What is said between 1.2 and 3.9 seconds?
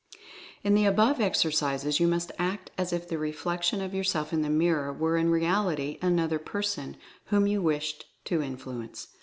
exercises you must act as if the reflec tion